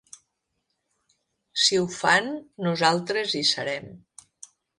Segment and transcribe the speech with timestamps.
[1.63, 2.31] Si ho fan,
[2.69, 3.93] nosaltres hi serem.